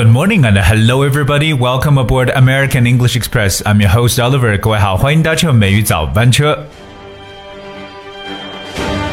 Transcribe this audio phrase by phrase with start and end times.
[0.00, 1.52] Good morning and hello everybody.
[1.52, 3.60] Welcome aboard American English Express.
[3.66, 4.58] I'm your host Oliver.
[4.58, 6.58] 各位好，欢迎搭乘美语早班车。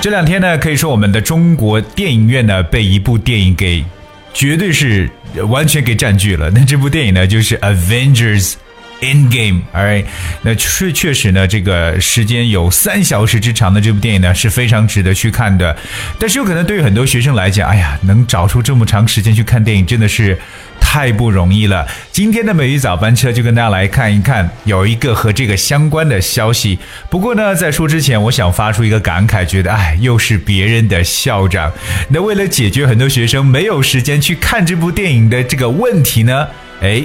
[0.00, 3.84] 这两天呢，可以说我们的中国电影院呢被一部电影给
[4.32, 5.10] 绝对是
[5.48, 6.52] 完全给占据了。
[6.52, 8.54] 那这部电影呢，就是 Avengers。
[8.98, 10.06] Endgame，alright，
[10.40, 15.76] 那确确实呢，这个时间有三小时之长的这部电影呢是非常值得去看的。
[16.18, 20.38] 但是有可能对于很多学生来讲，哎呀，能找出这么长时间去看电影真的是
[20.86, 21.84] 太不容易了。
[22.12, 26.78] 今天的美语早班车就跟大家来看一看，有一个和这个相关的消息。
[27.10, 31.72] 不过呢，在说之前，我想发出一个感慨，觉得哎，又是别人的校长。
[32.08, 36.46] 那为了解决很多学生没有时间去看这部电影的这个问题呢，
[36.80, 37.02] 哎。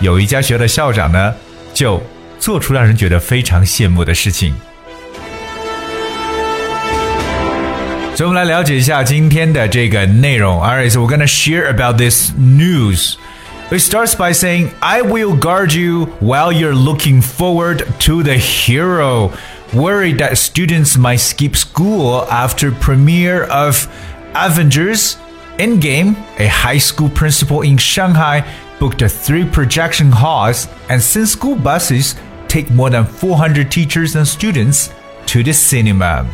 [0.00, 1.32] 有一家学校的校长呢，
[1.72, 2.02] 就
[2.40, 4.52] 做出让人觉得非常羡慕的事情。
[8.15, 10.59] 所以，我们来了解一下今天的这个内容。
[10.59, 13.15] Alright, so we're gonna share about this news.
[13.71, 19.31] It starts by saying, "I will guard you while you're looking forward to the hero."
[19.71, 23.87] Worried that students might skip school after premiere of
[24.33, 25.17] Avengers
[25.59, 28.43] Endgame, a high school principal in Shanghai
[28.79, 32.15] booked three projection halls, and since school buses
[32.47, 34.89] take more than 400 teachers and students
[35.27, 36.25] to the cinema.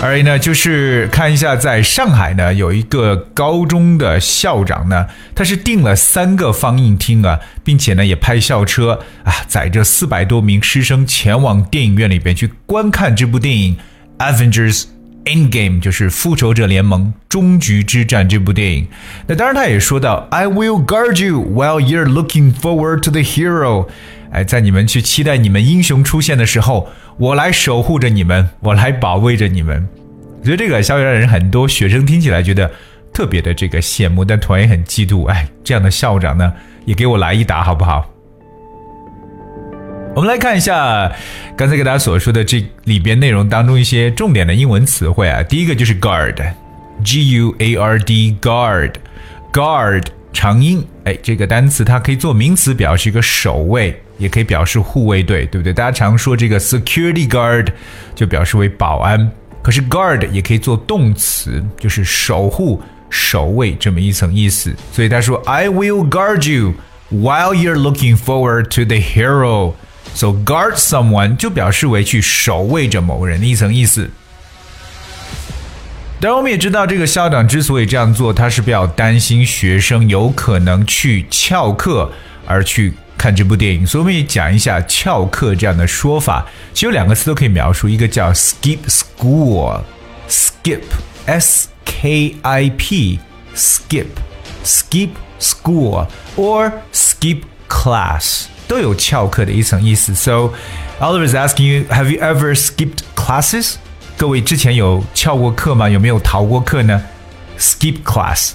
[0.00, 13.76] 而呢，就是看一下，在上海呢，有一个高中的校长呢，他是订了三个放映厅啊，并且呢，也派校车啊，载着四百多名师生前往电影院里边去观看这部电影
[14.24, 14.82] 《Avengers》。
[15.24, 18.86] Endgame 就是《复仇者联盟：终局之战》这部电影。
[19.26, 23.88] 那当然，他也说到，I will guard you while you're looking forward to the hero。
[24.30, 29.88] 哎，在你们去期待你们英雄出现的时候，我来守护着你们，我来保卫着你们。
[30.44, 32.70] 所以这个消息让人很多学生听起来觉得
[33.12, 35.26] 特别的这个羡慕，但同样也很嫉妒。
[35.26, 36.52] 哎，这样的校长呢，
[36.84, 38.08] 也给我来一打好不好？
[40.14, 41.12] 我们来看一下
[41.56, 45.42] 刚才给大家所说的这里边内容当中一些重点的英文词汇啊。
[45.44, 55.72] 第一个就是 guard，G U A R D，guard，guard 长音，哎，这个单词它可以做名词，表示一个守卫，也可以表示护卫队，对不对？
[55.72, 57.68] 大家常说这个 security guard
[58.14, 59.30] 就表示为保安，
[59.62, 62.80] 可是 guard 也可以做动词，就是守护、
[63.10, 64.74] 守卫这么一层意思。
[64.92, 66.74] 所以他说，I will guard you
[67.10, 69.72] while you're looking forward to the hero。
[70.14, 74.10] So guard someone 就表示为去守卫着某人的一层意思。
[76.19, 82.09] 当然，我们也知道，这个校长之所以这样做，他是比较担心学生有可能去翘课
[82.45, 83.85] 而去看这部电影。
[83.85, 86.45] 所以，我们也讲一下翘课这样的说法。
[86.73, 95.09] 其实有两个词都可以描述，一个叫 skip school，skip，s k i p，skip，skip
[95.41, 98.45] school，or skip class。
[98.65, 100.15] 都有翘课的一层意思。
[100.15, 100.53] So
[101.01, 103.75] Oliver is asking you, have you ever skipped classes？
[104.18, 105.88] 各位之前有翘过课吗？
[105.88, 107.00] 有没有逃过课呢
[107.56, 108.50] ？Skip class。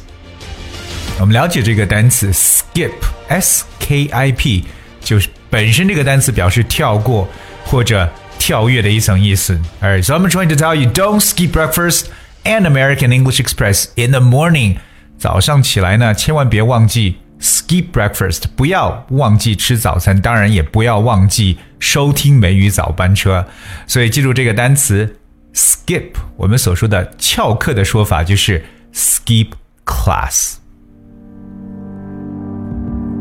[1.22, 4.66] 我们了解这个单词 skip，s k i p，
[5.00, 7.30] 就是本身这个单词表示跳过
[7.64, 9.58] 或者跳跃的一层意思。
[9.82, 12.08] Alright, so I'm trying to tell you, don't skip breakfast
[12.44, 14.80] and American English Express in the morning。
[15.18, 23.48] 早上起来呢，千万别忘记 skip breakfast，不要忘记吃早餐，当然也不要忘记收听美语早班车。
[23.88, 25.16] 所以记住这个单词
[25.54, 29.52] skip，我们所说的翘课的说法就是 skip
[29.86, 30.56] class。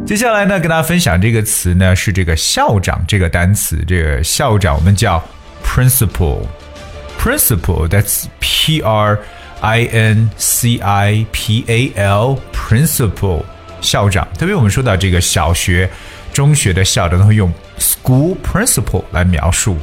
[0.05, 5.23] 接下来呢，跟大家分享这个词呢是这个校长这个单词，这个校长我们叫
[5.65, 9.19] principal，principal，that's P R
[9.61, 13.45] I N C I P A L，principal。
[13.81, 15.91] 校长，特别我们说到这个小学、
[16.33, 19.77] 中学的校长都会用 school principal 来描述。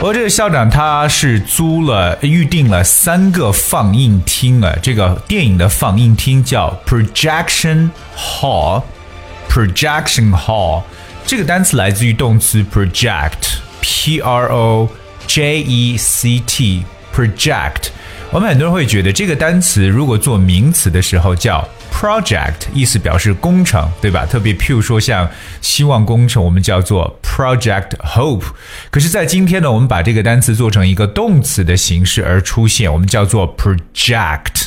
[0.00, 10.84] 而这个校长他是租了、预定了三个放映厅啊，这个电影的放映厅叫 projection hall，projection hall
[11.26, 14.88] 这个单词来自于动词 project，p r o
[15.26, 17.88] j e c t，project。
[18.30, 24.26] 我们很多人会觉得这个单词如果做名词的时候叫 project，意思表示工程，对吧？
[24.26, 25.26] 特别譬如说像
[25.62, 28.44] 希望工程，我们叫做 project hope。
[28.90, 34.66] 可是，在今天呢，我们把这个单词做成一个动词的形式而出现，我们叫做 project。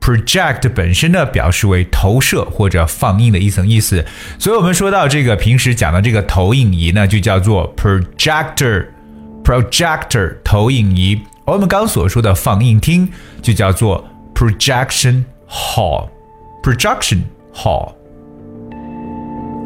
[0.00, 4.04] project 本身呢，表示为投射或者放映的一层意思。
[4.36, 8.86] 所以，我们说到这个平时讲的这个投影仪呢，就叫做 projector。
[9.44, 11.16] projector 投影仪。
[11.45, 13.11] 而我们刚所说的放映厅
[13.41, 16.09] 就叫做 projection hall.
[16.63, 17.23] Projection
[17.53, 17.93] hall.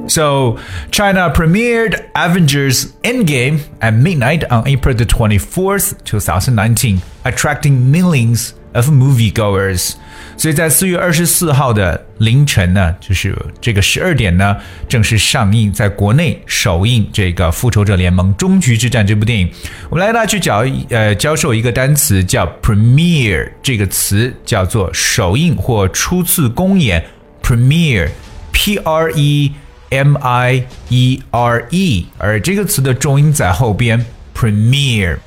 [0.07, 0.57] So,
[0.91, 9.92] China premiered Avengers Endgame at midnight on April the 24th, 2019, attracting millions of moviegoers.
[10.36, 14.56] 所以在四月二十四号的凌晨呢，就是这个十二点呢，
[14.88, 19.50] 正式上映，在国内首映这个《复仇者联盟：终局之战》这部电影。
[19.90, 27.04] 我们来大家去教呃教授一个单词，叫 premiere，这个词叫做首映或初次公演
[27.42, 29.52] ，premiere，p r e
[29.90, 35.18] m i e r e，而这个词的重音在后边，premiere。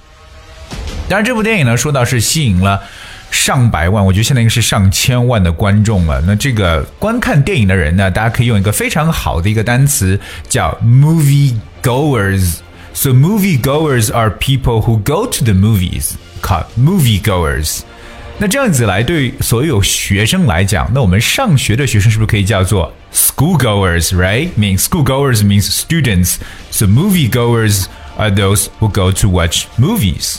[1.08, 2.82] 当然，这部电影呢，说到是吸引了。
[3.33, 6.23] 上百万，我觉得现在应该是上千万的观众了。
[6.27, 10.19] 那这个观看电影的人呢，大家可以用一个非常好的一个单词
[10.49, 16.15] 叫 movie goers。So movie goers are people who go to the movies.
[16.43, 17.81] Called movie goers.
[18.39, 24.15] 那这样子来，对所有学生来讲，那我们上学的学生是不是可以叫做 school goers?
[24.15, 24.51] Right?
[24.57, 26.37] Mean school goers means students.
[26.71, 27.87] So movie goers
[28.17, 30.39] are those who go to watch movies.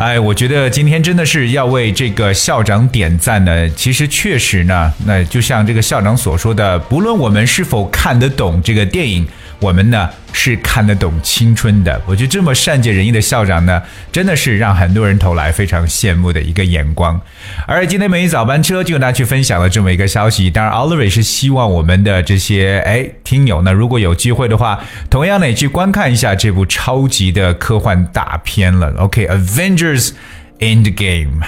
[0.00, 3.68] 哎，我觉得今天真的是要为这个校长点赞呢。
[3.76, 9.28] 其实确实呢，那就像这个校长所说的，不论我们是否看得懂这个电影。
[9.60, 17.20] 我们呢是看得懂青春的，我觉得这么善解人意的校长呢，真的是让很多人投来非常羡慕的一个眼光。
[17.66, 24.80] 而今天每一早班车就跟大家去分享了这么一个消息，当然 Oliver 是希望我们的这些哎听友呢，如果有机会的话，
[25.10, 28.94] 同样呢也去观看一下这部超级的科幻大片了。
[28.96, 30.12] OK，Avengers
[30.60, 31.42] Endgame。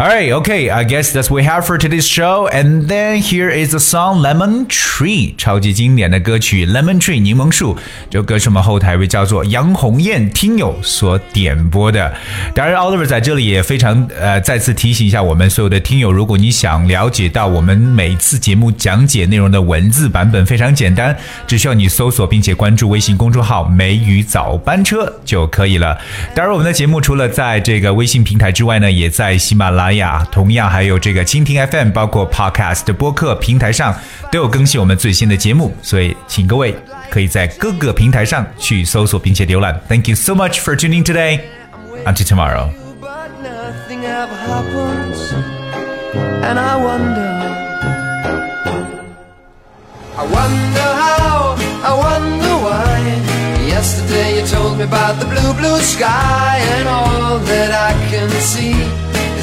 [0.00, 2.48] All right, okay, I guess that's we have for today's show.
[2.48, 7.76] And then here is the song Lemon Tree，超级经典的歌曲 Lemon Tree 柠檬树。
[8.08, 12.14] 这首歌是我们后台一位叫做杨红艳听友所点播的。
[12.54, 21.14] 当然，Oliver 在这里也非常呃再次提醒一下我们所有的听友，如果你想了解到我们每次节目讲解内容的文字版本，非常简单，
[21.46, 25.98] 只需要你搜索并且关注微信公众号“梅雨早班车”就可以了。
[26.34, 29.89] 当然，我们的节目除了在这个微信平台之外呢，也在喜马拉。
[29.93, 33.95] 呀，同样还有这个蜻蜓 FM，包括 Podcast 的播客平台上
[34.31, 36.75] 都有更新我们最新的节目，所以请各位
[37.09, 39.79] 可以在各个平台上去搜索并且浏览。
[39.87, 41.39] Thank you so much for tuning today.
[42.05, 42.69] Until tomorrow.
[46.43, 47.33] And I wonder,
[50.15, 53.01] I wonder how, I wonder why.
[53.67, 58.75] Yesterday you told me about the blue, blue sky and all that I can see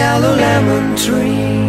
[0.00, 1.59] Yellow lemon tree.